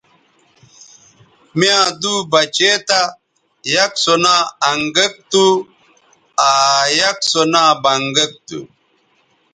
[1.57, 3.01] می یاں دُو بچے تھا
[3.73, 4.35] یک سو نا
[4.69, 5.45] انگک تھو
[6.49, 6.51] آ
[6.99, 8.59] یک سو نا بنگک تھو